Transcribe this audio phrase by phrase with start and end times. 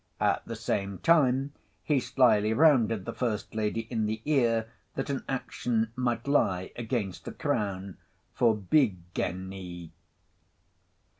[0.19, 1.53] At the same time,
[1.83, 7.23] he slily rounded the first lady in the ear, that an action might lie against
[7.25, 7.97] the Crown
[8.33, 9.91] for bi geny.